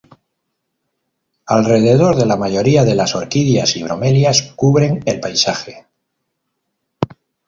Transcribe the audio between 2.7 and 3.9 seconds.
de las orquídeas y